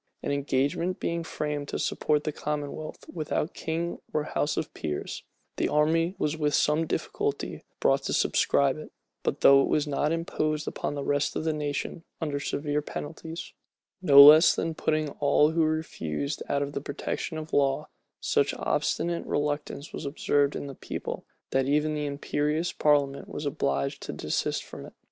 [0.23, 5.21] An engagement being framed to support the commonwealth without king or house of peers,
[5.57, 8.91] the army was with some difficulty brought to subscribe it;
[9.21, 13.53] but though it was imposed upon the rest of the nation under severe penalties,
[14.01, 17.87] no less than putting all who refused out of the protection of law,
[18.19, 24.01] such obstinate reluctance was observed in the people, that even the imperious parliament was obliged
[24.01, 24.93] to desist from it.